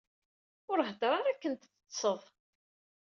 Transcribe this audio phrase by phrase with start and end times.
[0.71, 2.21] Ur hedder ara akken tettetteḍ.